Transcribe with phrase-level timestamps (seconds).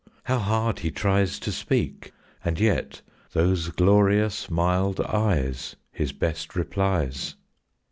[0.23, 2.11] How hard he tries To speak!
[2.43, 3.03] And yet
[3.33, 7.35] those glorious mild eyes, His best replies!